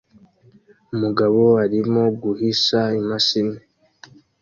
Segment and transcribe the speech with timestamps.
[0.93, 3.57] Umugabo arimo guhisha imashini